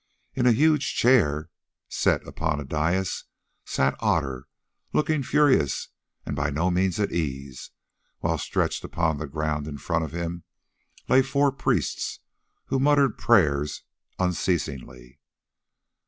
[0.33, 1.51] In a huge chair
[1.87, 3.25] set upon a dais
[3.65, 4.47] sat Otter,
[4.93, 5.89] looking furious
[6.25, 7.69] and by no means at ease;
[8.17, 10.43] while stretched upon the ground in front of him
[11.07, 12.19] lay four priests,
[12.65, 13.83] who muttered prayers
[14.17, 15.19] unceasingly.